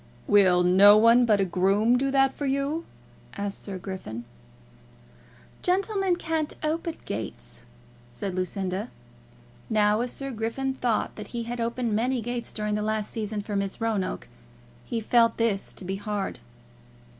"Will 0.25 0.63
no 0.63 0.97
one 0.97 1.27
but 1.27 1.39
a 1.39 1.45
groom 1.45 1.95
do 1.95 2.09
that 2.09 2.33
for 2.33 2.47
you?" 2.47 2.85
asked 3.37 3.61
Sir 3.61 3.77
Griffin. 3.77 4.25
"Gentlemen 5.61 6.15
can't 6.15 6.55
open 6.63 6.95
gates," 7.05 7.61
said 8.11 8.33
Lucinda. 8.33 8.89
Now, 9.69 10.01
as 10.01 10.11
Sir 10.11 10.31
Griffin 10.31 10.73
thought 10.73 11.15
that 11.17 11.27
he 11.37 11.43
had 11.43 11.61
opened 11.61 11.93
many 11.93 12.19
gates 12.19 12.51
during 12.51 12.73
the 12.73 12.81
last 12.81 13.11
season 13.11 13.41
for 13.43 13.55
Miss 13.55 13.79
Roanoke, 13.79 14.27
he 14.85 14.99
felt 15.01 15.37
this 15.37 15.71
to 15.73 15.85
be 15.85 15.97
hard. 15.97 16.39